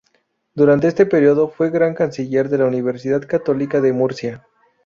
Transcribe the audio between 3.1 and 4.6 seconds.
Católica de Murcia.